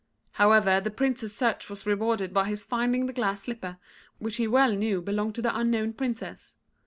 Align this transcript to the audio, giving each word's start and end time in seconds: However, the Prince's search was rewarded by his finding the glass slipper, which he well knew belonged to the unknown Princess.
However, 0.31 0.81
the 0.81 0.89
Prince's 0.89 1.31
search 1.35 1.69
was 1.69 1.85
rewarded 1.85 2.33
by 2.33 2.49
his 2.49 2.63
finding 2.65 3.05
the 3.05 3.13
glass 3.13 3.43
slipper, 3.43 3.77
which 4.17 4.37
he 4.37 4.47
well 4.47 4.71
knew 4.75 4.99
belonged 4.99 5.35
to 5.35 5.43
the 5.43 5.55
unknown 5.55 5.93
Princess. 5.93 6.55